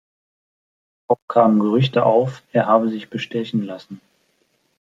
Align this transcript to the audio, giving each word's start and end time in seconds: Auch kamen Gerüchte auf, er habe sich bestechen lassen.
Auch 1.07 1.19
kamen 1.27 1.59
Gerüchte 1.59 2.03
auf, 2.07 2.41
er 2.53 2.65
habe 2.65 2.89
sich 2.89 3.11
bestechen 3.11 3.61
lassen. 3.61 4.01